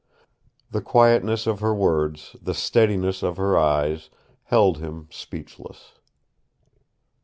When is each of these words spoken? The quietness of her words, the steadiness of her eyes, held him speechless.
The 0.71 0.81
quietness 0.81 1.45
of 1.45 1.59
her 1.59 1.75
words, 1.75 2.35
the 2.41 2.55
steadiness 2.55 3.21
of 3.21 3.37
her 3.37 3.55
eyes, 3.55 4.09
held 4.45 4.79
him 4.79 5.07
speechless. 5.11 5.99